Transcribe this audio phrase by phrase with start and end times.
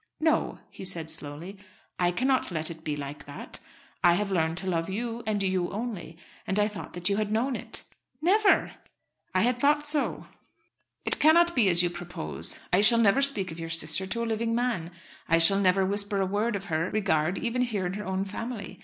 [0.19, 1.59] "No," he said slowly,
[1.99, 3.59] "I cannot let it be like that.
[4.03, 7.29] I have learned to love you and you only, and I thought that you had
[7.31, 7.83] known it."
[8.19, 8.71] "Never!"
[9.35, 10.25] "I had thought so.
[11.05, 12.61] It cannot be as you propose.
[12.73, 14.89] I shall never speak of your sister to a living man.
[15.29, 18.79] I shall never whisper a word of her regard even here in her own family.